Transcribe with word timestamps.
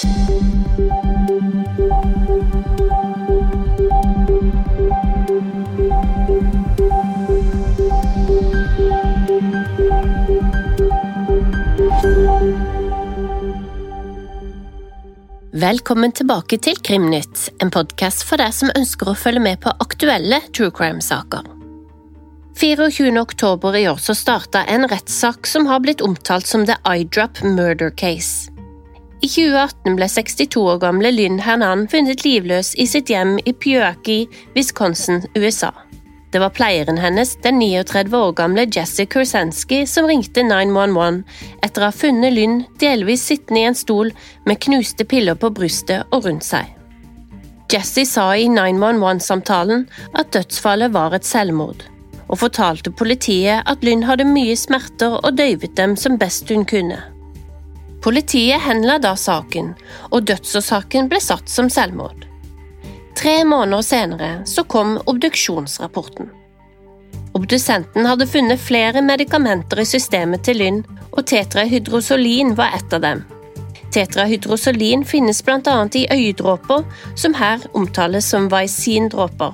Velkommen 0.00 0.16
tilbake 16.12 16.56
til 16.56 16.80
Krimnytt, 16.80 17.52
en 17.60 17.68
podkast 17.68 18.24
for 18.24 18.40
deg 18.40 18.56
som 18.56 18.72
ønsker 18.72 19.12
å 19.12 19.14
følge 19.18 19.44
med 19.44 19.60
på 19.60 19.68
aktuelle 19.84 20.40
true 20.56 20.72
crime-saker. 20.72 21.44
24. 22.56 23.12
oktober 23.20 23.76
i 23.76 23.84
år 23.90 24.00
så 24.00 24.16
starta 24.16 24.64
en 24.64 24.88
rettssak 24.88 25.44
som 25.44 25.68
har 25.68 25.84
blitt 25.84 26.00
omtalt 26.00 26.48
som 26.48 26.64
The 26.64 26.80
Eyedrop 26.88 27.44
Murder 27.44 27.92
Case. 27.92 28.48
I 29.20 29.28
2018 29.28 29.98
ble 29.98 30.06
62 30.08 30.62
år 30.64 30.78
gamle 30.80 31.10
Lynn 31.12 31.42
Hernan 31.44 31.82
funnet 31.92 32.22
livløs 32.24 32.70
i 32.80 32.86
sitt 32.88 33.10
hjem 33.12 33.34
i 33.44 33.52
Pewaukee, 33.52 34.30
Wisconsin, 34.54 35.26
USA. 35.36 35.68
Det 36.32 36.40
var 36.40 36.54
pleieren 36.56 36.96
hennes, 37.02 37.34
den 37.44 37.58
39 37.60 38.16
år 38.16 38.32
gamle 38.38 38.64
Jesse 38.64 39.04
Kursanski, 39.04 39.82
som 39.84 40.08
ringte 40.08 40.46
911 40.46 41.20
etter 41.60 41.84
å 41.84 41.90
ha 41.90 41.92
funnet 41.92 42.32
Lynn 42.32 42.62
delvis 42.80 43.26
sittende 43.28 43.60
i 43.60 43.68
en 43.68 43.76
stol 43.76 44.14
med 44.48 44.62
knuste 44.64 45.04
piller 45.04 45.36
på 45.36 45.52
brystet 45.52 46.08
og 46.14 46.24
rundt 46.24 46.46
seg. 46.46 46.72
Jesse 47.70 48.06
sa 48.08 48.30
i 48.40 48.48
911-samtalen 48.48 49.84
at 50.16 50.32
dødsfallet 50.32 50.96
var 50.96 51.12
et 51.18 51.28
selvmord, 51.28 51.84
og 52.30 52.40
fortalte 52.46 52.94
politiet 52.94 53.68
at 53.68 53.84
Lynn 53.84 54.08
hadde 54.08 54.24
mye 54.32 54.56
smerter 54.56 55.20
og 55.20 55.36
døyvet 55.36 55.76
dem 55.76 55.98
som 56.00 56.16
best 56.16 56.48
hun 56.48 56.64
kunne. 56.64 57.02
Politiet 58.00 58.62
henla 58.64 58.98
da 58.98 59.12
saken, 59.16 59.74
og 60.10 60.24
dødsårsaken 60.30 61.08
ble 61.10 61.20
satt 61.20 61.48
som 61.52 61.68
selvmord. 61.72 62.24
Tre 63.16 63.42
måneder 63.44 63.84
senere 63.84 64.30
så 64.48 64.64
kom 64.64 64.96
obduksjonsrapporten. 65.04 66.30
Obdusenten 67.36 68.06
hadde 68.08 68.26
funnet 68.26 68.62
flere 68.62 69.02
medikamenter 69.04 69.82
i 69.82 69.88
systemet 69.88 70.46
til 70.48 70.62
Lynn, 70.62 70.80
og 71.12 71.26
tetrahydrosolin 71.28 72.54
var 72.58 72.72
et 72.78 72.96
av 72.96 73.04
dem. 73.04 73.22
Tetrahydrosolin 73.92 75.04
finnes 75.04 75.42
bl.a. 75.44 75.76
i 75.94 76.06
øyedråper, 76.14 76.86
som 77.18 77.34
her 77.34 77.62
omtales 77.74 78.30
som 78.32 78.48
vaisindråper. 78.50 79.52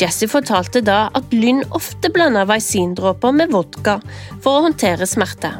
Jesse 0.00 0.28
fortalte 0.30 0.80
da 0.84 1.08
at 1.16 1.34
Lynn 1.34 1.64
ofte 1.76 2.12
blanda 2.12 2.46
vaisindråper 2.48 3.34
med 3.36 3.52
vodka 3.52 3.98
for 4.40 4.54
å 4.54 4.64
håndtere 4.68 5.08
smerte. 5.08 5.52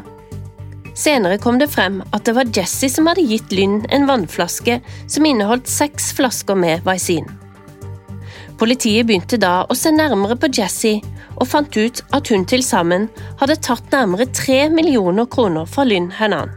Senere 1.00 1.38
kom 1.40 1.56
det 1.56 1.70
frem 1.72 2.02
at 2.12 2.26
det 2.28 2.34
var 2.36 2.50
Jesse 2.52 2.90
som 2.92 3.06
hadde 3.08 3.24
gitt 3.24 3.52
Lynn 3.56 3.86
en 3.88 4.04
vannflaske 4.08 4.80
som 5.08 5.26
inneholdt 5.26 5.70
seks 5.70 6.10
flasker 6.18 6.58
med 6.58 6.82
Vaisin. 6.84 7.28
Politiet 8.60 9.06
begynte 9.08 9.38
da 9.40 9.62
å 9.64 9.76
se 9.78 9.88
nærmere 9.94 10.36
på 10.36 10.50
Jesse 10.52 10.98
og 11.40 11.46
fant 11.48 11.76
ut 11.80 12.02
at 12.12 12.28
hun 12.28 12.44
til 12.44 12.60
sammen 12.66 13.06
hadde 13.40 13.56
tatt 13.64 13.86
nærmere 13.94 14.26
tre 14.36 14.66
millioner 14.68 15.24
kroner 15.32 15.64
fra 15.64 15.86
Lynn 15.88 16.10
Henan. 16.18 16.52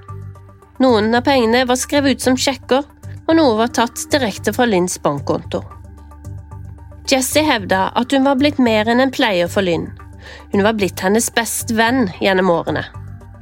Noen 0.83 1.16
av 1.16 1.23
pengene 1.23 1.61
var 1.69 1.80
skrevet 1.80 2.17
ut 2.17 2.25
som 2.25 2.36
sjekker, 2.36 2.83
og 3.23 3.38
noe 3.39 3.53
var 3.61 3.71
tatt 3.71 4.02
direkte 4.11 4.52
fra 4.52 4.67
Lynns 4.67 4.97
bankkonto. 4.99 5.61
Jesse 7.08 7.45
hevda 7.47 7.86
at 7.95 8.11
hun 8.11 8.27
var 8.27 8.36
blitt 8.41 8.59
mer 8.59 8.91
enn 8.91 9.05
en 9.05 9.14
pleier 9.14 9.47
for 9.47 9.64
Lynn. 9.64 9.88
Hun 10.52 10.66
var 10.67 10.75
blitt 10.75 10.99
hennes 11.03 11.30
beste 11.31 11.77
venn 11.80 12.09
gjennom 12.19 12.52
årene. 12.52 12.83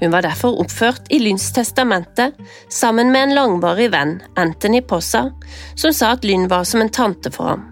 Hun 0.02 0.11
var 0.11 0.25
derfor 0.25 0.57
oppført 0.59 1.11
i 1.13 1.19
Lynns 1.21 1.52
testamente 1.53 2.31
sammen 2.69 3.11
med 3.13 3.23
en 3.23 3.35
langvarig 3.38 3.91
venn, 3.94 4.16
Anthony 4.35 4.81
Possa, 4.81 5.27
som 5.75 5.94
sa 5.94 6.16
at 6.16 6.25
Lynn 6.25 6.47
var 6.49 6.66
som 6.66 6.81
en 6.81 6.89
tante 6.89 7.30
for 7.30 7.53
ham. 7.53 7.67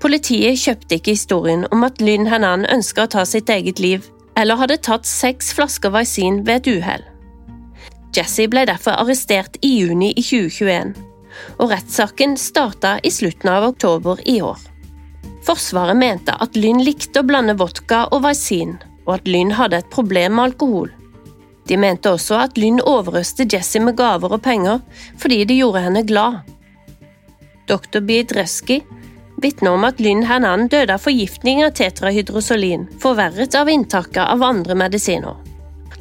Politiet 0.00 0.56
kjøpte 0.60 0.96
ikke 0.96 1.12
historien 1.12 1.66
om 1.72 1.84
at 1.84 2.00
Lynn 2.00 2.30
Henan 2.32 2.64
ønska 2.72 3.04
å 3.04 3.12
ta 3.12 3.26
sitt 3.28 3.52
eget 3.52 3.80
liv, 3.80 4.08
eller 4.40 4.56
hadde 4.56 4.80
tatt 4.80 5.06
seks 5.08 5.52
flasker 5.56 5.92
Vaisin 5.92 6.40
ved 6.48 6.62
et 6.64 6.70
uhell. 6.78 7.04
Jesse 8.16 8.48
ble 8.48 8.64
derfor 8.68 8.96
arrestert 8.96 9.60
i 9.60 9.74
juni 9.82 10.14
i 10.16 10.24
2021, 10.24 10.96
og 11.58 11.70
rettssaken 11.74 12.38
starta 12.40 12.96
i 13.04 13.12
slutten 13.12 13.52
av 13.52 13.68
oktober 13.68 14.20
i 14.24 14.40
år. 14.40 14.58
Forsvaret 15.44 15.96
mente 16.00 16.32
at 16.40 16.56
Lynn 16.56 16.80
likte 16.84 17.20
å 17.20 17.28
blande 17.28 17.56
vodka 17.60 18.06
og 18.16 18.24
Vaisin, 18.24 18.78
og 19.04 19.18
at 19.18 19.28
Lynn 19.28 19.52
hadde 19.52 19.82
et 19.82 19.90
problem 19.92 20.38
med 20.38 20.52
alkohol. 20.54 20.92
De 21.68 21.76
mente 21.80 22.12
også 22.12 22.36
at 22.44 22.58
Lynn 22.60 22.82
overøste 22.84 23.46
Jessie 23.48 23.80
med 23.80 23.96
gaver 23.96 24.36
og 24.36 24.42
penger 24.44 24.82
fordi 25.20 25.44
det 25.48 25.56
gjorde 25.60 25.84
henne 25.86 26.04
glad. 26.06 26.42
Dr. 27.68 28.02
Biedreski 28.04 28.82
vitner 29.40 29.76
om 29.76 29.86
at 29.88 30.00
Lynn 30.00 30.24
Hernan 30.28 30.68
døde 30.68 30.94
av 30.94 31.02
forgiftning 31.04 31.64
av 31.64 31.72
tetrahydrosolin, 31.78 32.86
forverret 33.00 33.56
av 33.56 33.70
inntaket 33.72 34.22
av 34.24 34.44
andre 34.44 34.76
medisiner. 34.78 35.34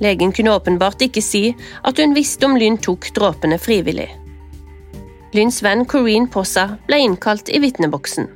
Legen 0.03 0.33
kunne 0.35 0.53
åpenbart 0.57 1.01
ikke 1.05 1.23
si 1.23 1.53
at 1.83 1.99
hun 2.01 2.15
visste 2.17 2.47
om 2.47 2.57
Lynn 2.59 2.77
tok 2.81 3.07
dråpene 3.15 3.59
frivillig. 3.61 4.09
Lynns 5.33 5.63
venn 5.65 5.85
Corrine 5.89 6.29
Possa 6.29 6.73
ble 6.87 6.99
innkalt 7.07 7.49
i 7.49 7.61
vitneboksen. 7.63 8.27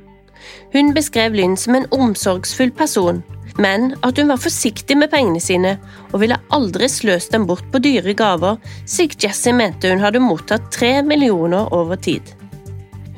Hun 0.72 0.94
beskrev 0.96 1.36
Lynn 1.36 1.56
som 1.60 1.76
en 1.78 1.86
omsorgsfull 1.94 2.72
person 2.74 3.20
men 3.58 3.92
at 4.06 4.18
hun 4.18 4.30
var 4.30 4.40
forsiktig 4.40 4.96
med 4.98 5.10
pengene 5.12 5.42
sine 5.42 5.76
og 6.12 6.20
ville 6.22 6.38
aldri 6.54 6.88
sløst 6.90 7.34
dem 7.34 7.46
bort 7.48 7.66
på 7.72 7.80
dyre 7.82 8.14
gaver, 8.16 8.58
slik 8.86 9.18
Jessie 9.22 9.54
mente 9.54 9.90
hun 9.90 10.02
hadde 10.02 10.22
mottatt 10.22 10.70
tre 10.74 10.98
millioner 11.02 11.72
over 11.74 11.98
tid. 11.98 12.22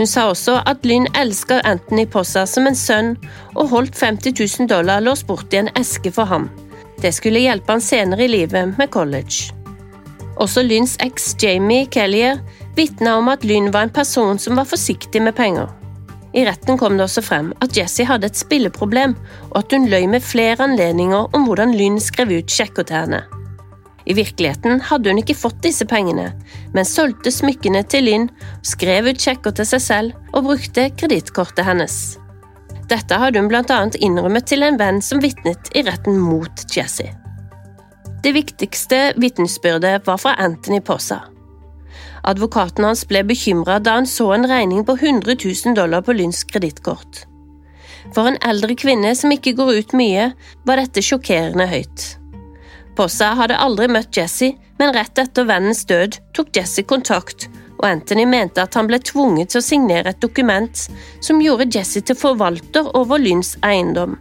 Hun 0.00 0.08
sa 0.08 0.30
også 0.30 0.62
at 0.64 0.86
Lynn 0.88 1.10
elsket 1.20 1.66
Anthony 1.68 2.06
Possa 2.08 2.46
som 2.48 2.64
en 2.64 2.78
sønn, 2.78 3.16
og 3.52 3.68
holdt 3.68 3.98
50 4.00 4.32
000 4.62 4.70
dollar 4.70 5.02
låst 5.04 5.26
bort 5.28 5.52
i 5.52 5.60
en 5.60 5.68
eske 5.76 6.12
for 6.14 6.24
ham. 6.30 6.48
Det 7.00 7.12
skulle 7.12 7.42
hjelpe 7.44 7.74
han 7.74 7.84
senere 7.84 8.24
i 8.24 8.30
livet 8.32 8.78
med 8.78 8.88
college. 8.92 9.52
Også 10.40 10.64
Lynns 10.64 10.96
eks 11.04 11.34
Jamie 11.42 11.84
Kellier 11.92 12.40
vitna 12.76 13.18
om 13.20 13.28
at 13.28 13.44
Lynn 13.44 13.68
var 13.74 13.88
en 13.88 13.92
person 13.92 14.40
som 14.40 14.56
var 14.56 14.68
forsiktig 14.68 15.20
med 15.20 15.36
penger. 15.36 15.68
I 16.34 16.44
retten 16.46 16.78
kom 16.78 16.96
det 16.96 17.08
også 17.08 17.24
frem 17.26 17.50
at 17.64 17.74
Jessie 17.76 18.06
hadde 18.06 18.28
et 18.30 18.38
spilleproblem, 18.38 19.16
og 19.50 19.56
at 19.64 19.74
hun 19.74 19.88
løy 19.91 20.06
med 20.10 20.22
flere 20.22 20.62
anledninger 20.62 21.34
om 21.34 21.46
hvordan 21.48 21.74
Lynn 21.74 21.98
skrev 22.02 22.30
ut 22.38 22.54
sjekker 22.54 22.86
til 22.86 23.00
henne. 23.02 23.24
I 24.06 24.14
virkeligheten 24.16 24.80
hadde 24.88 25.10
hun 25.10 25.20
ikke 25.20 25.36
fått 25.36 25.60
disse 25.64 25.84
pengene, 25.86 26.30
men 26.74 26.88
solgte 26.88 27.32
smykkene 27.34 27.82
til 27.91 28.06
Lynn, 28.06 28.28
skrev 28.66 29.10
ut 29.10 29.20
sjekker 29.20 29.54
til 29.54 29.68
seg 29.68 29.84
selv 29.84 30.34
og 30.34 30.46
brukte 30.48 30.88
kredittkortet 30.96 31.66
hennes. 31.66 31.98
Dette 32.91 33.18
hadde 33.22 33.38
hun 33.38 33.54
annet 33.54 33.98
innrømmet 34.02 34.48
til 34.50 34.64
en 34.66 34.78
venn 34.78 35.02
som 35.02 35.22
vitnet 35.22 35.70
i 35.78 35.84
retten 35.86 36.18
mot 36.18 36.64
Jessie. 36.74 37.12
Det 38.22 38.32
viktigste 38.36 39.12
vitnesbyrdet 39.16 40.06
var 40.06 40.18
fra 40.20 40.34
Anthony 40.38 40.80
Possa. 40.80 41.22
Advokaten 42.30 42.84
hans 42.84 43.06
ble 43.08 43.22
bekymra 43.26 43.78
da 43.80 43.96
han 43.98 44.08
så 44.08 44.30
en 44.34 44.46
regning 44.48 44.84
på 44.84 44.96
100 44.98 45.36
000 45.40 45.76
dollar 45.78 46.04
på 46.06 46.16
Lynns 46.16 46.44
kredittkort. 46.44 47.24
For 48.14 48.28
en 48.28 48.38
eldre 48.46 48.76
kvinne 48.78 49.12
som 49.16 49.32
ikke 49.32 49.54
går 49.58 49.74
ut 49.80 49.94
mye, 49.96 50.30
var 50.66 50.80
dette 50.80 51.04
sjokkerende 51.04 51.68
høyt. 51.70 52.06
Possa 52.98 53.32
hadde 53.38 53.58
aldri 53.60 53.88
møtt 53.88 54.16
Jesse, 54.16 54.54
men 54.80 54.94
rett 54.96 55.18
etter 55.20 55.46
vennens 55.48 55.84
død 55.88 56.18
tok 56.36 56.50
Jesse 56.56 56.84
kontakt, 56.88 57.48
og 57.80 57.86
Anthony 57.88 58.26
mente 58.28 58.60
at 58.60 58.76
han 58.76 58.88
ble 58.90 58.98
tvunget 59.00 59.52
til 59.52 59.60
å 59.62 59.64
signere 59.64 60.12
et 60.12 60.20
dokument 60.20 60.82
som 61.24 61.40
gjorde 61.40 61.70
Jesse 61.72 62.02
til 62.04 62.18
forvalter 62.18 62.90
over 62.98 63.20
Lynns 63.22 63.54
eiendom. 63.64 64.18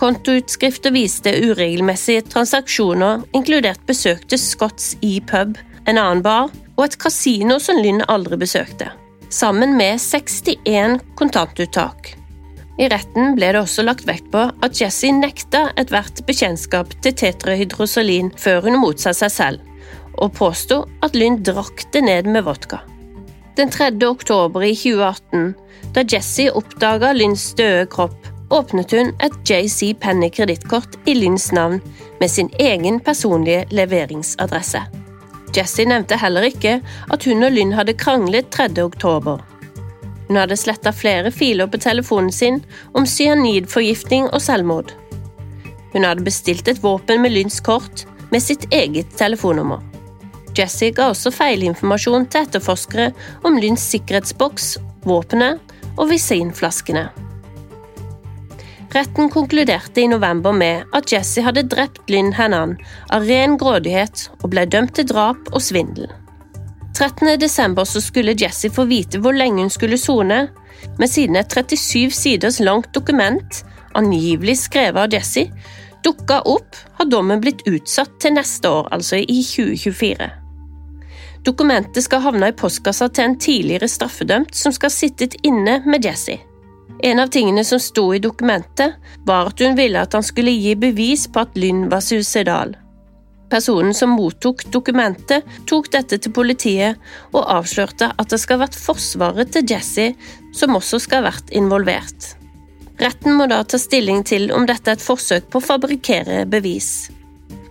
Kontoutskrifter 0.00 0.90
viste 0.90 1.30
uregelmessige 1.30 2.24
transaksjoner, 2.32 3.22
inkludert 3.36 3.84
besøk 3.86 4.24
til 4.26 4.40
Scotts 4.42 4.96
E 5.06 5.20
pub, 5.22 5.54
en 5.86 5.98
annen 5.98 6.22
bar 6.24 6.52
og 6.76 6.84
et 6.86 6.98
kasino 7.00 7.58
som 7.62 7.78
Lynn 7.80 8.02
aldri 8.10 8.38
besøkte, 8.40 8.90
sammen 9.30 9.76
med 9.78 10.00
61 10.02 11.00
kontantuttak. 11.18 12.14
I 12.74 12.88
retten 12.90 13.36
ble 13.36 13.52
det 13.54 13.60
også 13.60 13.84
lagt 13.86 14.06
vekt 14.08 14.32
på 14.32 14.48
at 14.50 14.80
Jesse 14.80 15.12
nekta 15.14 15.68
ethvert 15.78 16.24
bekjentskap 16.26 16.96
til 17.04 17.14
tetrahydrosolin 17.20 18.32
før 18.40 18.66
hun 18.66 18.80
motsa 18.82 19.14
seg 19.14 19.30
selv, 19.30 19.70
og 20.18 20.34
påsto 20.34 20.82
at 21.02 21.14
Lynn 21.18 21.40
drakk 21.46 21.86
det 21.94 22.02
ned 22.06 22.30
med 22.30 22.46
vodka. 22.46 22.80
Den 23.54 23.70
3. 23.70 23.92
oktober 24.08 24.64
i 24.66 24.74
2018, 24.74 25.52
da 25.94 26.02
Jesse 26.10 26.48
oppdaga 26.50 27.12
Lynns 27.14 27.52
døde 27.54 27.86
kropp, 27.90 28.18
åpnet 28.54 28.90
hun 28.94 29.14
et 29.22 29.36
JC 29.46 29.94
Penny 30.02 30.30
kredittkort 30.34 30.98
i 31.06 31.14
Lynns 31.14 31.52
navn 31.54 31.78
med 32.20 32.30
sin 32.30 32.50
egen 32.58 32.98
personlige 33.00 33.64
leveringsadresse. 33.70 34.82
Jessie 35.54 35.86
nevnte 35.86 36.18
heller 36.18 36.48
ikke 36.48 36.78
at 37.14 37.26
hun 37.28 37.46
og 37.46 37.54
Lynn 37.54 37.74
hadde 37.76 37.94
kranglet 37.98 38.50
3. 38.54 38.72
oktober. 38.82 39.42
Hun 40.28 40.38
hadde 40.40 40.56
sletta 40.58 40.90
flere 40.94 41.30
filer 41.34 41.68
på 41.70 41.78
telefonen 41.82 42.32
sin 42.32 42.62
om 42.96 43.06
cyanidforgiftning 43.06 44.30
og 44.32 44.42
selvmord. 44.42 44.94
Hun 45.92 46.06
hadde 46.06 46.26
bestilt 46.26 46.68
et 46.68 46.82
våpen 46.82 47.22
med 47.22 47.36
Lynns 47.36 47.60
kort 47.62 48.06
med 48.32 48.42
sitt 48.42 48.66
eget 48.74 49.14
telefonnummer. 49.18 49.82
Jesse 50.58 50.90
ga 50.94 51.10
også 51.10 51.32
feilinformasjon 51.34 52.26
til 52.30 52.46
etterforskere 52.46 53.10
om 53.46 53.58
Lynns 53.58 53.84
sikkerhetsboks, 53.94 54.74
våpenet 55.06 55.74
og 55.94 56.08
visinflaskene. 56.10 57.08
Retten 58.94 59.30
konkluderte 59.30 60.00
i 60.00 60.08
november 60.08 60.52
med 60.52 60.84
at 60.94 61.10
Jesse 61.12 61.42
hadde 61.42 61.64
drept 61.66 62.10
Lynn 62.10 62.30
Hannan 62.36 62.76
av 63.10 63.24
ren 63.26 63.56
grådighet 63.58 64.28
og 64.36 64.52
ble 64.52 64.62
dømt 64.70 64.94
til 64.94 65.08
drap 65.10 65.50
og 65.50 65.64
svindel. 65.66 66.06
13. 66.94 67.32
desember 67.42 67.88
skulle 67.90 68.36
Jesse 68.38 68.70
få 68.70 68.84
vite 68.86 69.18
hvor 69.18 69.34
lenge 69.34 69.64
hun 69.64 69.74
skulle 69.74 69.98
sone, 69.98 70.44
men 71.00 71.10
siden 71.10 71.40
et 71.40 71.50
37 71.50 72.14
siders 72.14 72.60
langt 72.62 72.92
dokument, 72.94 73.64
angivelig 73.98 74.60
skrevet 74.62 75.02
av 75.02 75.18
Jesse, 75.18 75.48
dukka 76.06 76.44
opp, 76.46 76.78
har 76.94 77.10
dommen 77.10 77.42
blitt 77.42 77.66
utsatt 77.66 78.14
til 78.22 78.38
neste 78.38 78.70
år, 78.70 78.92
altså 78.94 79.18
i 79.18 79.42
2024. 79.42 80.30
Dokumentet 81.44 82.06
skal 82.06 82.22
havne 82.30 82.54
i 82.54 82.58
postkassa 82.62 83.10
til 83.10 83.26
en 83.26 83.38
tidligere 83.42 83.90
straffedømt 83.90 84.54
som 84.54 84.72
skal 84.72 84.94
sittet 84.94 85.34
inne 85.42 85.80
med 85.82 86.06
Jesse. 86.06 86.38
En 87.04 87.20
av 87.20 87.28
tingene 87.32 87.64
som 87.64 87.80
sto 87.80 88.06
i 88.14 88.20
dokumentet, 88.22 88.94
var 89.26 89.50
at 89.50 89.60
hun 89.60 89.76
ville 89.76 90.00
at 90.00 90.14
han 90.16 90.24
skulle 90.24 90.54
gi 90.54 90.74
bevis 90.78 91.26
på 91.28 91.42
at 91.44 91.56
Lynn 91.58 91.88
var 91.92 92.04
suicidal. 92.04 92.76
Personen 93.52 93.94
som 93.94 94.14
mottok 94.16 94.64
dokumentet, 94.72 95.44
tok 95.68 95.90
dette 95.92 96.18
til 96.18 96.32
politiet 96.34 97.00
og 97.32 97.44
avslørte 97.44 98.08
at 98.16 98.32
det 98.32 98.40
skal 98.42 98.58
ha 98.58 98.64
vært 98.64 98.78
forsvaret 98.78 99.52
til 99.54 99.68
Jesse 99.70 100.08
som 100.56 100.74
også 100.78 101.02
skal 101.04 101.22
ha 101.22 101.30
vært 101.30 101.52
involvert. 101.54 102.34
Retten 103.02 103.36
må 103.38 103.46
da 103.50 103.60
ta 103.66 103.78
stilling 103.78 104.22
til 104.26 104.48
om 104.54 104.66
dette 104.66 104.90
er 104.90 104.98
et 104.98 105.04
forsøk 105.04 105.50
på 105.50 105.60
å 105.60 105.66
fabrikkere 105.66 106.44
bevis. 106.50 107.10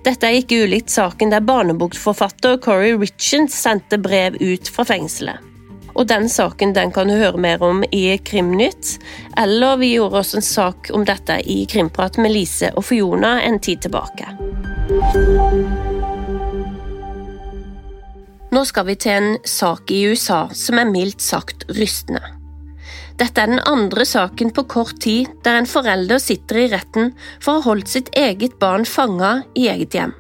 Dette 0.04 0.28
er 0.28 0.42
ikke 0.42 0.66
ulikt 0.66 0.92
saken 0.92 1.32
der 1.32 1.44
barnebokforfatter 1.48 2.60
Corey 2.64 2.98
Richards 3.00 3.56
sendte 3.56 4.00
brev 4.04 4.36
ut 4.44 4.68
fra 4.68 4.84
fengselet. 4.88 5.53
Og 5.94 6.08
Den 6.10 6.30
saken 6.30 6.74
den 6.74 6.92
kan 6.92 7.08
du 7.08 7.14
høre 7.20 7.38
mer 7.38 7.62
om 7.64 7.84
i 7.92 8.18
Krimnytt, 8.18 8.98
eller 9.38 9.78
vi 9.78 9.94
gjorde 9.94 10.24
også 10.24 10.40
en 10.40 10.48
sak 10.48 10.90
om 10.94 11.06
dette 11.06 11.38
i 11.46 11.64
Krimprat 11.70 12.18
med 12.18 12.34
Lise 12.34 12.72
og 12.74 12.88
Fiona 12.88 13.38
en 13.46 13.60
tid 13.62 13.86
tilbake. 13.86 14.30
Nå 18.54 18.62
skal 18.70 18.86
vi 18.86 18.96
til 19.02 19.18
en 19.18 19.36
sak 19.50 19.92
i 19.94 20.04
USA 20.10 20.48
som 20.54 20.82
er 20.82 20.90
mildt 20.90 21.22
sagt 21.26 21.66
rystende. 21.74 22.22
Dette 23.18 23.42
er 23.42 23.50
den 23.52 23.62
andre 23.70 24.06
saken 24.10 24.52
på 24.54 24.66
kort 24.70 24.98
tid 25.02 25.30
der 25.46 25.60
en 25.60 25.70
forelder 25.70 26.22
sitter 26.22 26.64
i 26.64 26.68
retten 26.72 27.14
for 27.38 27.54
å 27.54 27.62
ha 27.62 27.68
holdt 27.70 27.94
sitt 27.94 28.10
eget 28.18 28.58
barn 28.62 28.86
fanga 28.90 29.44
i 29.54 29.70
eget 29.70 29.98
hjem. 29.98 30.14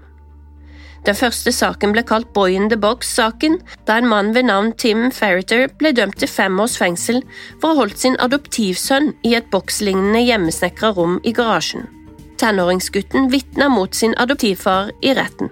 Den 1.03 1.17
første 1.19 1.51
saken 1.51 1.91
ble 1.91 2.03
kalt 2.07 2.29
Boy 2.35 2.53
in 2.55 2.69
the 2.71 2.77
Box-saken, 2.79 3.57
da 3.87 3.97
en 3.99 4.07
mann 4.07 4.31
ved 4.35 4.47
navn 4.47 4.71
Tim 4.79 5.09
Ferriter 5.11 5.67
ble 5.79 5.91
dømt 5.95 6.15
til 6.21 6.31
fem 6.31 6.61
års 6.63 6.77
fengsel 6.79 7.19
for 7.59 7.69
å 7.69 7.73
ha 7.73 7.81
holdt 7.81 7.99
sin 7.99 8.15
adoptivsønn 8.23 9.11
i 9.27 9.35
et 9.35 9.49
bokslignende 9.51 10.23
hjemmesnekra 10.23 10.93
rom 10.95 11.19
i 11.27 11.35
garasjen. 11.35 11.89
Tenåringsgutten 12.39 13.27
vitna 13.33 13.67
mot 13.69 13.95
sin 13.95 14.15
adoptivfar 14.19 14.93
i 15.03 15.11
retten. 15.17 15.51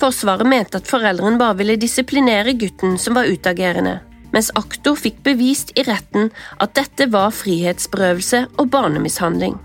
Forsvaret 0.00 0.48
mente 0.48 0.80
at 0.80 0.88
foreldrene 0.88 1.40
bare 1.40 1.56
ville 1.62 1.80
disiplinere 1.80 2.52
gutten 2.58 2.98
som 3.00 3.16
var 3.16 3.30
utagerende, 3.32 3.98
mens 4.32 4.52
aktor 4.60 4.96
fikk 4.98 5.22
bevist 5.24 5.72
i 5.78 5.86
retten 5.88 6.28
at 6.60 6.76
dette 6.76 7.08
var 7.12 7.32
frihetsberøvelse 7.36 8.44
og 8.58 8.72
barnemishandling. 8.72 9.56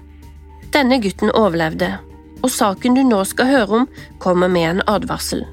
Denne 0.72 1.00
gutten 1.04 1.32
overlevde, 1.36 1.98
og 2.44 2.52
saken 2.54 2.98
du 2.98 3.04
nå 3.08 3.24
skal 3.28 3.52
høre 3.52 3.82
om, 3.82 3.88
kommer 4.20 4.52
med 4.52 4.70
en 4.70 4.84
advarsel. 4.88 5.46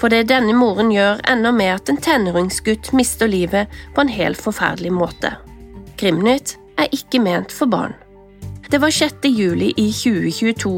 For 0.00 0.12
det 0.12 0.28
denne 0.30 0.54
moren 0.56 0.92
gjør, 0.94 1.20
ender 1.28 1.52
med 1.52 1.74
at 1.74 1.90
en 1.92 2.00
tenåringsgutt 2.00 2.92
mister 2.96 3.28
livet 3.28 3.68
på 3.94 4.04
en 4.04 4.12
helt 4.12 4.40
forferdelig 4.40 4.92
måte. 4.96 5.34
Krimnytt 6.00 6.56
er 6.80 6.88
ikke 6.96 7.20
ment 7.20 7.52
for 7.52 7.68
barn. 7.68 7.92
Det 8.70 8.78
var 8.80 8.90
6. 8.94 9.26
juli 9.26 9.72
i 9.76 9.88
2022 9.92 10.72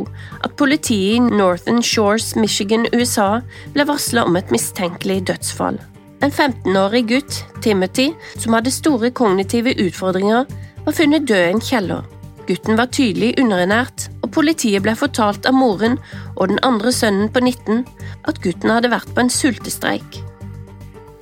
at 0.44 0.54
politiet 0.56 1.18
i 1.18 1.36
Northern 1.36 1.82
Shores, 1.84 2.32
Michigan, 2.36 2.86
USA 2.94 3.42
ble 3.74 3.84
varsla 3.86 4.24
om 4.24 4.38
et 4.40 4.50
mistenkelig 4.50 5.26
dødsfall. 5.28 5.76
En 6.22 6.32
15-årig 6.32 7.04
gutt, 7.10 7.42
Timothy, 7.62 8.12
som 8.38 8.56
hadde 8.56 8.72
store 8.72 9.10
kognitive 9.10 9.74
utfordringer, 9.76 10.48
var 10.86 10.96
funnet 10.96 11.28
død 11.28 11.44
i 11.44 11.52
en 11.52 11.62
kjeller. 11.62 12.11
Gutten 12.48 12.78
var 12.78 12.90
tydelig 12.90 13.36
underernært, 13.38 14.08
og 14.24 14.32
politiet 14.34 14.82
ble 14.82 14.96
fortalt 14.98 15.46
av 15.46 15.54
moren 15.54 15.98
og 16.34 16.50
den 16.50 16.60
andre 16.66 16.92
sønnen 16.94 17.30
på 17.32 17.42
19 17.44 17.84
at 18.28 18.42
gutten 18.42 18.72
hadde 18.72 18.90
vært 18.92 19.10
på 19.14 19.22
en 19.22 19.30
sultestreik. 19.32 20.20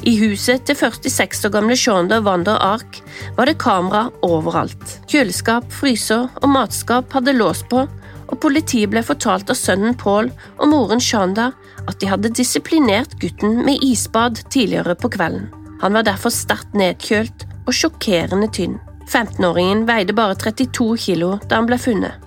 I 0.09 0.15
huset 0.17 0.65
til 0.65 0.79
46 0.81 1.45
år 1.45 1.53
gamle 1.53 1.77
Shonda 1.77 2.23
Wander 2.25 2.57
Ark 2.65 3.03
var 3.37 3.51
det 3.51 3.59
kamera 3.61 4.07
overalt. 4.25 4.97
Kjøleskap, 5.13 5.67
fryser 5.69 6.31
og 6.41 6.49
matskap 6.49 7.13
hadde 7.13 7.37
låst 7.37 7.69
på, 7.69 7.85
og 8.31 8.41
politiet 8.41 8.89
ble 8.93 9.03
fortalt 9.05 9.51
av 9.53 9.59
sønnen 9.59 9.97
Paul 10.01 10.31
og 10.57 10.69
moren 10.73 11.03
Shonda 11.05 11.51
at 11.85 11.99
de 12.01 12.09
hadde 12.09 12.33
disiplinert 12.33 13.19
gutten 13.21 13.61
med 13.67 13.85
isbad 13.85 14.41
tidligere 14.49 14.97
på 14.97 15.13
kvelden. 15.13 15.51
Han 15.83 15.97
var 15.97 16.07
derfor 16.09 16.33
sterkt 16.33 16.73
nedkjølt 16.77 17.45
og 17.67 17.77
sjokkerende 17.77 18.49
tynn. 18.57 18.79
15-åringen 19.11 19.87
veide 19.89 20.15
bare 20.15 20.37
32 20.39 20.97
kilo 21.05 21.35
da 21.49 21.59
han 21.59 21.69
ble 21.69 21.79
funnet. 21.81 22.27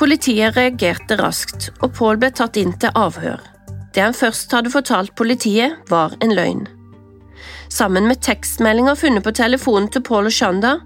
Politiet 0.00 0.56
reagerte 0.56 1.18
raskt, 1.20 1.68
og 1.84 1.92
Paul 1.98 2.16
ble 2.20 2.30
tatt 2.32 2.56
inn 2.56 2.72
til 2.80 2.94
avhør. 2.96 3.40
Det 3.92 4.00
han 4.00 4.16
først 4.16 4.52
hadde 4.56 4.72
fortalt 4.72 5.12
politiet, 5.18 5.76
var 5.90 6.14
en 6.24 6.32
løgn. 6.36 6.64
Sammen 7.70 8.08
med 8.08 8.22
tekstmeldinger 8.24 8.96
funnet 8.96 9.26
på 9.26 9.34
telefonen 9.36 9.90
til 9.92 10.02
Paul 10.06 10.30
og 10.30 10.34
Shanda, 10.34 10.78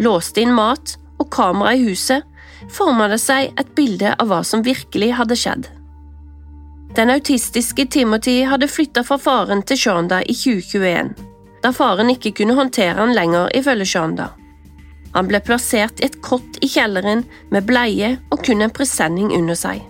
låste 0.00 0.42
inn 0.42 0.54
mat 0.56 0.96
og 1.20 1.28
kamera 1.34 1.74
i 1.76 1.84
huset, 1.84 2.24
forma 2.72 3.10
det 3.12 3.20
seg 3.20 3.52
et 3.60 3.76
bilde 3.76 4.14
av 4.16 4.30
hva 4.30 4.40
som 4.46 4.64
virkelig 4.64 5.12
hadde 5.18 5.38
skjedd. 5.38 5.68
Den 6.96 7.12
autistiske 7.12 7.86
Timothy 7.92 8.42
hadde 8.48 8.68
flytta 8.68 9.04
fra 9.04 9.18
faren 9.20 9.62
til 9.68 9.80
Shanda 9.80 10.20
i 10.24 10.34
2021, 10.36 11.12
da 11.62 11.72
faren 11.76 12.10
ikke 12.12 12.34
kunne 12.40 12.56
håndtere 12.58 12.98
han 12.98 13.14
lenger, 13.16 13.52
ifølge 13.56 13.86
Shonda. 13.88 14.32
Han 15.14 15.28
ble 15.28 15.40
plassert 15.44 16.00
i 16.00 16.08
et 16.08 16.20
kott 16.24 16.60
i 16.64 16.68
kjelleren 16.72 17.26
med 17.52 17.66
bleie 17.68 18.16
og 18.32 18.44
kun 18.46 18.64
en 18.64 18.72
presenning 18.72 19.32
under 19.36 19.58
seg. 19.58 19.82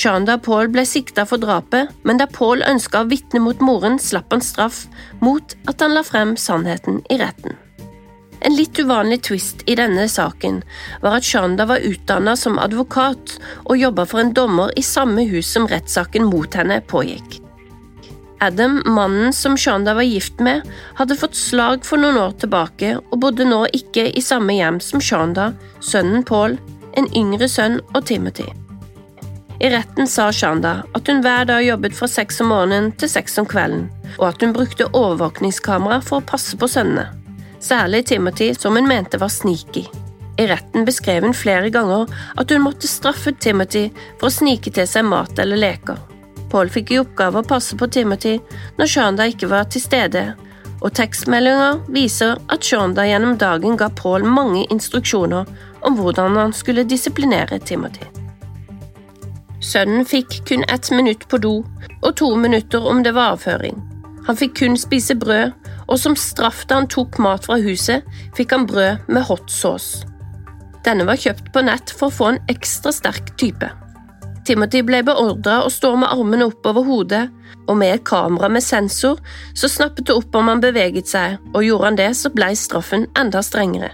Shanda 0.00 0.36
Paul 0.38 0.70
ble 0.72 0.84
sikta 0.86 1.26
for 1.28 1.42
drapet, 1.42 1.90
men 2.06 2.20
da 2.20 2.28
Paul 2.30 2.62
ønska 2.64 3.02
å 3.02 3.08
vitne 3.10 3.42
mot 3.42 3.60
moren, 3.60 3.98
slapp 3.98 4.30
han 4.32 4.44
straff 4.44 4.84
mot 5.20 5.56
at 5.68 5.82
han 5.82 5.96
la 5.96 6.04
frem 6.06 6.36
sannheten 6.40 7.02
i 7.10 7.18
retten. 7.20 7.58
En 8.40 8.56
litt 8.56 8.78
uvanlig 8.80 9.20
twist 9.26 9.66
i 9.68 9.76
denne 9.76 10.06
saken 10.08 10.62
var 11.02 11.18
at 11.18 11.28
Shanda 11.28 11.66
var 11.68 11.84
utdannet 11.84 12.40
som 12.40 12.56
advokat 12.62 13.36
og 13.66 13.76
jobba 13.76 14.06
for 14.08 14.22
en 14.22 14.32
dommer 14.36 14.72
i 14.80 14.86
samme 14.86 15.26
hus 15.28 15.50
som 15.52 15.68
rettssaken 15.68 16.24
mot 16.30 16.56
henne 16.56 16.80
pågikk. 16.88 17.40
Adam, 18.40 18.80
mannen 18.86 19.32
som 19.36 19.56
Shanda 19.56 19.94
var 19.94 20.06
gift 20.08 20.40
med, 20.40 20.64
hadde 20.96 21.16
fått 21.16 21.36
slag 21.36 21.84
for 21.84 22.00
noen 22.00 22.18
år 22.20 22.32
tilbake 22.40 22.94
og 23.00 23.20
bodde 23.20 23.44
nå 23.48 23.66
ikke 23.76 24.08
i 24.16 24.24
samme 24.24 24.56
hjem 24.56 24.80
som 24.84 25.02
Shanda, 25.04 25.50
sønnen 25.84 26.24
Paul, 26.24 26.56
en 26.96 27.06
yngre 27.16 27.48
sønn 27.48 27.78
og 27.92 28.02
Timothy. 28.08 28.48
I 29.60 29.68
retten 29.74 30.08
sa 30.08 30.30
Shanda 30.32 30.80
at 30.96 31.08
hun 31.08 31.20
hver 31.20 31.46
dag 31.52 31.62
jobbet 31.66 31.96
fra 31.96 32.08
seks 32.08 32.40
om 32.40 32.48
morgenen 32.54 32.92
til 32.96 33.12
seks 33.12 33.36
om 33.38 33.48
kvelden, 33.48 33.88
og 34.16 34.30
at 34.32 34.42
hun 34.42 34.56
brukte 34.56 34.88
overvåkningskamera 34.90 36.00
for 36.00 36.22
å 36.22 36.28
passe 36.32 36.56
på 36.56 36.68
sønnene 36.70 37.10
særlig 37.60 38.06
Timothy, 38.06 38.54
som 38.54 38.76
hun 38.76 38.88
mente 38.88 39.18
var 39.18 39.28
sneaky. 39.28 39.84
I 40.36 40.46
retten 40.46 40.84
beskrev 40.84 41.24
hun 41.24 41.34
flere 41.34 41.70
ganger 41.70 42.08
at 42.36 42.50
hun 42.50 42.64
måtte 42.64 42.88
straffe 42.88 43.32
Timothy 43.32 43.90
for 44.20 44.30
å 44.30 44.34
snike 44.34 44.72
til 44.72 44.88
seg 44.88 45.04
mat 45.04 45.38
eller 45.38 45.60
leker. 45.60 45.98
Paul 46.50 46.70
fikk 46.72 46.92
i 46.92 47.00
oppgave 47.00 47.40
å 47.40 47.46
passe 47.46 47.76
på 47.78 47.88
Timothy 47.90 48.38
når 48.78 48.90
Shonda 48.90 49.26
ikke 49.30 49.50
var 49.50 49.68
til 49.70 49.82
stede, 49.84 50.24
og 50.80 50.94
tekstmeldinga 50.96 51.70
viser 51.92 52.38
at 52.52 52.64
Shonda 52.64 53.04
gjennom 53.08 53.36
dagen 53.40 53.76
ga 53.80 53.90
Paul 53.96 54.24
mange 54.24 54.64
instruksjoner 54.72 55.48
om 55.86 55.96
hvordan 55.98 56.38
han 56.40 56.56
skulle 56.56 56.86
disiplinere 56.88 57.60
Timothy. 57.64 58.08
Sønnen 59.60 60.06
fikk 60.08 60.40
kun 60.48 60.64
ett 60.72 60.90
minutt 60.90 61.26
på 61.28 61.38
do 61.38 61.58
og 62.00 62.12
to 62.16 62.32
minutter 62.36 62.86
om 62.88 63.02
det 63.04 63.12
var 63.16 63.36
avføring. 63.36 63.76
Han 64.26 64.36
fikk 64.36 64.56
kun 64.60 64.78
spise 64.80 65.16
brød 65.16 65.52
og 65.90 65.98
som 65.98 66.16
straff 66.16 66.64
da 66.70 66.80
han 66.80 66.88
tok 66.88 67.18
mat 67.20 67.48
fra 67.48 67.58
huset, 67.60 68.06
fikk 68.36 68.54
han 68.54 68.66
brød 68.70 69.10
med 69.10 69.26
hot 69.28 69.50
sauce. 69.52 70.06
Denne 70.86 71.04
var 71.04 71.20
kjøpt 71.20 71.52
på 71.52 71.64
nett 71.66 71.92
for 71.92 72.08
å 72.08 72.14
få 72.14 72.28
en 72.30 72.42
ekstra 72.52 72.92
sterk 72.94 73.34
type. 73.40 73.68
Timothy 74.50 74.80
ble 74.82 75.04
beordra 75.06 75.60
å 75.62 75.70
stå 75.70 75.92
med 76.00 76.10
armene 76.10 76.48
opp 76.50 76.64
over 76.66 76.82
hodet, 76.82 77.28
og 77.70 77.76
med 77.78 77.92
et 77.94 78.02
kamera 78.08 78.48
med 78.50 78.64
sensor 78.66 79.20
så 79.54 79.68
snappet 79.70 80.08
det 80.08 80.16
opp 80.18 80.34
om 80.34 80.48
han 80.50 80.62
beveget 80.62 81.06
seg, 81.06 81.36
og 81.54 81.62
gjorde 81.62 81.86
han 81.86 81.98
det, 82.00 82.08
så 82.18 82.32
ble 82.34 82.48
straffen 82.58 83.06
enda 83.20 83.44
strengere. 83.46 83.92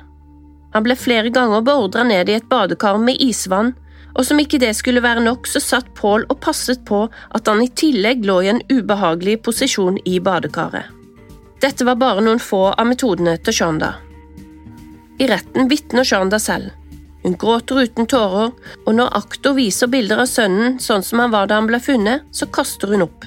Han 0.72 0.86
ble 0.86 0.96
flere 0.96 1.28
ganger 1.32 1.60
beordra 1.66 2.06
ned 2.08 2.32
i 2.32 2.38
et 2.38 2.48
badekar 2.48 2.96
med 3.02 3.20
isvann, 3.20 3.74
Og 4.16 4.24
som 4.24 4.38
ikke 4.40 4.56
det 4.56 4.70
skulle 4.72 5.02
være 5.04 5.20
nok, 5.20 5.44
så 5.44 5.60
satt 5.60 5.90
Paul 5.92 6.22
og 6.32 6.38
passet 6.40 6.80
på 6.88 7.02
at 7.36 7.48
han 7.50 7.60
i 7.60 7.68
tillegg 7.68 8.24
lå 8.24 8.38
i 8.40 8.48
en 8.48 8.62
ubehagelig 8.70 9.42
posisjon 9.44 9.98
i 10.08 10.14
badekaret. 10.24 10.88
Dette 11.60 11.84
var 11.84 11.98
bare 12.00 12.24
noen 12.24 12.40
få 12.40 12.70
av 12.70 12.88
metodene 12.88 13.36
til 13.44 13.58
Shonda. 13.58 13.90
I 15.20 15.28
retten 15.28 15.68
vitner 15.68 16.08
Shonda 16.08 16.40
selv. 16.40 16.72
Hun 17.26 17.34
gråter 17.34 17.80
uten 17.82 18.06
tårer, 18.06 18.52
og 18.86 18.92
når 18.94 19.16
aktor 19.18 19.56
viser 19.56 19.90
bilder 19.90 20.20
av 20.22 20.28
sønnen 20.30 20.76
sånn 20.78 21.02
som 21.02 21.18
han 21.18 21.32
var 21.32 21.48
da 21.50 21.56
han 21.58 21.66
ble 21.66 21.80
funnet, 21.82 22.22
så 22.30 22.46
kaster 22.46 22.92
hun 22.94 23.02
opp. 23.02 23.24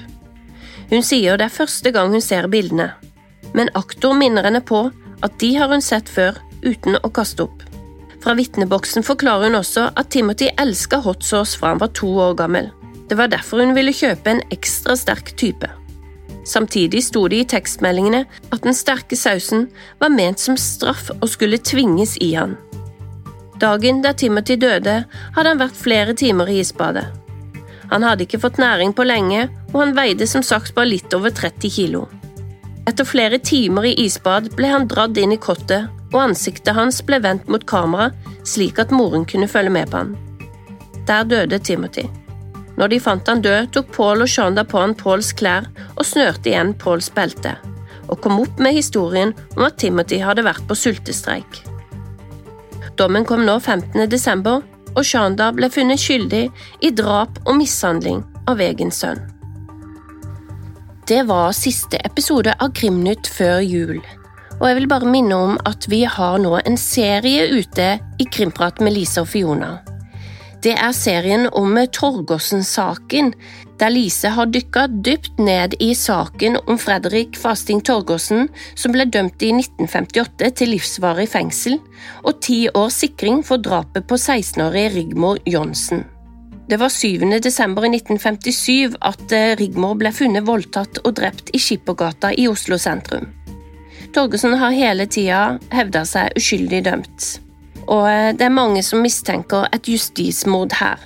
Hun 0.88 1.04
sier 1.04 1.36
det 1.36 1.50
er 1.50 1.52
første 1.52 1.92
gang 1.92 2.08
hun 2.16 2.24
ser 2.24 2.48
bildene, 2.48 2.94
men 3.52 3.68
aktor 3.76 4.16
minner 4.16 4.48
henne 4.48 4.62
på 4.64 4.86
at 5.20 5.36
de 5.42 5.50
har 5.58 5.68
hun 5.68 5.84
sett 5.84 6.08
før 6.08 6.38
uten 6.64 6.96
å 6.96 7.10
kaste 7.12 7.44
opp. 7.44 7.60
Fra 8.24 8.32
vitneboksen 8.40 9.04
forklarer 9.04 9.50
hun 9.50 9.60
også 9.60 9.90
at 9.92 10.08
Timothy 10.16 10.48
elska 10.56 11.02
hot 11.04 11.20
sauce 11.20 11.60
fra 11.60 11.74
han 11.74 11.84
var 11.84 11.92
to 11.92 12.08
år 12.08 12.38
gammel. 12.40 12.72
Det 13.12 13.20
var 13.20 13.28
derfor 13.28 13.60
hun 13.60 13.76
ville 13.76 13.92
kjøpe 13.92 14.32
en 14.32 14.42
ekstra 14.48 14.96
sterk 14.96 15.34
type. 15.36 15.68
Samtidig 16.48 17.04
sto 17.04 17.26
det 17.28 17.44
i 17.44 17.50
tekstmeldingene 17.52 18.24
at 18.48 18.64
den 18.64 18.80
sterke 18.80 19.20
sausen 19.20 19.68
var 20.00 20.16
ment 20.16 20.40
som 20.40 20.56
straff 20.56 21.12
og 21.20 21.28
skulle 21.28 21.60
tvinges 21.60 22.16
i 22.24 22.32
han. 22.40 22.56
Dagen 23.60 24.00
da 24.02 24.14
Timothy 24.16 24.56
døde, 24.56 25.02
hadde 25.36 25.50
han 25.52 25.60
vært 25.60 25.76
flere 25.76 26.14
timer 26.16 26.48
i 26.48 26.60
isbadet. 26.62 27.04
Han 27.90 28.06
hadde 28.06 28.24
ikke 28.24 28.40
fått 28.40 28.60
næring 28.62 28.94
på 28.96 29.04
lenge, 29.04 29.48
og 29.74 29.80
han 29.82 29.96
veide 29.96 30.26
som 30.30 30.44
sagt 30.46 30.74
bare 30.76 30.92
litt 30.92 31.12
over 31.14 31.34
30 31.34 31.74
kilo. 31.74 32.06
Etter 32.88 33.04
flere 33.04 33.38
timer 33.38 33.90
i 33.90 33.96
isbad 34.06 34.52
ble 34.56 34.70
han 34.70 34.88
dratt 34.88 35.18
inn 35.20 35.34
i 35.34 35.40
kottet 35.40 35.90
og 36.10 36.22
ansiktet 36.22 36.74
hans 36.74 37.02
ble 37.06 37.20
vendt 37.22 37.50
mot 37.50 37.64
kamera 37.68 38.10
slik 38.48 38.80
at 38.82 38.94
moren 38.94 39.26
kunne 39.28 39.50
følge 39.50 39.74
med 39.74 39.90
på 39.90 40.02
han. 40.02 40.16
Der 41.06 41.26
døde 41.28 41.58
Timothy. 41.58 42.06
Når 42.78 42.94
de 42.94 43.00
fant 43.02 43.28
han 43.28 43.42
død, 43.44 43.72
tok 43.74 43.90
Paul 43.94 44.24
og 44.24 44.30
Shonda 44.30 44.64
på 44.64 44.80
han 44.80 44.94
Pauls 44.96 45.34
klær 45.36 45.68
og 45.96 46.06
snørte 46.06 46.52
igjen 46.52 46.72
Pauls 46.80 47.10
belte, 47.12 47.58
og 48.08 48.22
kom 48.24 48.40
opp 48.40 48.62
med 48.62 48.78
historien 48.78 49.34
om 49.58 49.66
at 49.68 49.76
Timothy 49.82 50.22
hadde 50.24 50.46
vært 50.46 50.64
på 50.70 50.78
sultestreik. 50.78 51.60
Dommen 52.98 53.24
kom 53.24 53.44
nå 53.46 53.58
15. 53.60 54.06
desember, 54.10 54.62
og 54.96 55.04
Shanda 55.06 55.50
ble 55.54 55.70
funnet 55.70 56.00
skyldig 56.02 56.46
i 56.82 56.90
drap 56.90 57.38
og 57.46 57.60
mishandling 57.60 58.24
av 58.50 58.62
egen 58.64 58.90
sønn. 58.94 59.20
Det 61.10 61.24
var 61.26 61.54
siste 61.56 61.98
episode 62.06 62.54
av 62.62 62.72
Krimnytt 62.74 63.26
før 63.30 63.60
jul. 63.64 63.98
Og 64.60 64.66
jeg 64.68 64.76
vil 64.76 64.90
bare 64.90 65.08
minne 65.10 65.34
om 65.34 65.56
at 65.66 65.88
vi 65.90 66.04
har 66.04 66.38
nå 66.38 66.52
en 66.60 66.76
serie 66.78 67.48
ute 67.50 67.86
i 68.20 68.26
Krimprat 68.30 68.82
med 68.84 68.94
Lise 68.94 69.24
og 69.24 69.30
Fiona. 69.32 69.78
Det 70.60 70.74
er 70.76 70.92
serien 70.92 71.46
om 71.56 71.78
Torgersen-saken, 71.96 73.30
der 73.80 73.92
Lise 73.94 74.28
har 74.36 74.50
dykka 74.52 74.82
dypt 74.92 75.38
ned 75.40 75.72
i 75.80 75.94
saken 75.96 76.58
om 76.66 76.76
Fredrik 76.76 77.38
Fasting 77.40 77.80
Torgersen, 77.80 78.50
som 78.76 78.92
ble 78.92 79.06
dømt 79.08 79.40
i 79.40 79.54
1958 79.56 80.52
til 80.60 80.74
livsvarig 80.74 81.30
fengsel 81.32 81.78
og 82.20 82.42
ti 82.44 82.66
års 82.76 83.00
sikring 83.00 83.40
for 83.46 83.64
drapet 83.64 84.04
på 84.04 84.20
16-årige 84.20 84.92
Rigmor 84.98 85.40
Johnsen. 85.48 86.04
Det 86.68 86.76
var 86.78 86.92
7. 86.92 87.24
desember 87.40 87.88
i 87.88 87.94
1957 87.96 89.00
at 89.00 89.32
eh, 89.32 89.56
Rigmor 89.56 89.96
ble 89.98 90.12
funnet 90.12 90.44
voldtatt 90.46 91.00
og 91.06 91.16
drept 91.16 91.48
i 91.56 91.58
Skippergata 91.58 92.36
i 92.36 92.50
Oslo 92.52 92.76
sentrum. 92.78 93.32
Torgersen 94.12 94.60
har 94.60 94.76
hele 94.76 95.08
tida 95.08 95.56
hevda 95.72 96.04
seg 96.04 96.36
uskyldig 96.36 96.84
dømt, 96.84 97.36
og 97.90 98.06
eh, 98.06 98.30
det 98.36 98.46
er 98.46 98.54
mange 98.54 98.82
som 98.86 99.02
mistenker 99.02 99.66
et 99.74 99.90
justismord 99.90 100.76
her. 100.78 101.02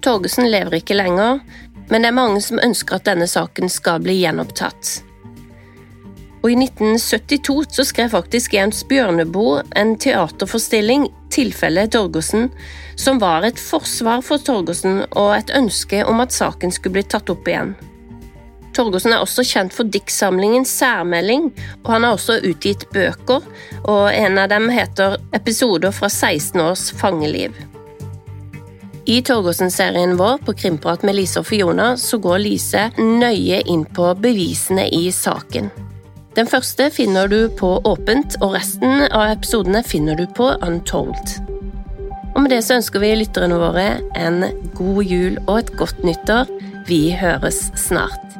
Torgersen 0.00 0.48
lever 0.48 0.80
ikke 0.80 0.96
lenger, 0.96 1.42
men 1.90 2.02
det 2.02 2.10
er 2.10 2.16
mange 2.16 2.40
som 2.44 2.60
ønsker 2.62 2.96
at 2.96 3.08
denne 3.10 3.28
saken 3.28 3.68
skal 3.68 4.00
bli 4.04 4.22
gjenopptatt. 4.22 5.00
Og 6.40 6.48
I 6.48 6.56
1972 6.56 7.76
så 7.76 7.84
skrev 7.84 8.14
faktisk 8.14 8.54
Jens 8.56 8.80
Bjørneboe 8.88 9.60
en 9.76 9.92
teaterforestilling, 10.00 11.10
'Tilfellet 11.28 11.92
Torgersen', 11.92 12.48
som 12.96 13.20
var 13.20 13.44
et 13.44 13.60
forsvar 13.60 14.24
for 14.24 14.40
Torgersen 14.40 15.04
og 15.10 15.36
et 15.36 15.52
ønske 15.54 16.00
om 16.06 16.20
at 16.24 16.32
saken 16.32 16.72
skulle 16.72 16.96
bli 16.96 17.04
tatt 17.12 17.30
opp 17.30 17.48
igjen. 17.48 17.76
Torgersen 18.80 19.12
er 19.12 19.20
også 19.20 19.44
kjent 19.44 19.74
for 19.76 19.88
diktsamlingen 19.92 20.64
Særmelding, 20.64 21.50
og 21.84 21.90
han 21.92 22.06
har 22.06 22.14
også 22.16 22.38
utgitt 22.48 22.86
bøker, 22.94 23.44
og 23.84 24.06
en 24.08 24.40
av 24.40 24.48
dem 24.48 24.70
heter 24.72 25.18
Episoder 25.36 25.92
fra 25.92 26.08
16 26.08 26.62
års 26.64 26.86
fangeliv. 26.96 27.52
I 29.04 29.18
Torgersen-serien 29.26 30.14
vår 30.16 30.40
på 30.46 30.54
Krimprat 30.62 31.04
med 31.04 31.18
Lise 31.18 31.42
og 31.42 31.48
Fiona 31.50 31.90
så 32.00 32.16
går 32.22 32.40
Lise 32.40 32.86
nøye 32.96 33.60
inn 33.68 33.84
på 33.84 34.14
bevisene 34.16 34.86
i 34.96 35.10
saken. 35.12 35.68
Den 36.38 36.48
første 36.48 36.88
finner 36.94 37.28
du 37.28 37.50
på 37.60 37.74
Åpent, 37.84 38.38
og 38.40 38.54
resten 38.56 39.04
av 39.10 39.34
episodene 39.34 39.84
finner 39.84 40.16
du 40.16 40.24
på 40.38 40.54
Untold. 40.64 41.36
Og 42.30 42.40
med 42.46 42.54
det 42.54 42.62
så 42.64 42.78
ønsker 42.78 43.04
vi 43.04 43.12
lytterne 43.18 43.60
våre 43.60 43.88
en 44.16 44.46
god 44.78 45.04
jul 45.04 45.40
og 45.48 45.56
et 45.58 45.76
godt 45.76 46.04
nyttår. 46.06 46.48
Vi 46.88 47.10
høres 47.18 47.66
snart. 47.76 48.39